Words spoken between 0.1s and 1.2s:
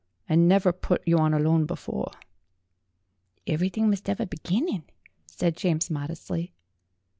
I never put you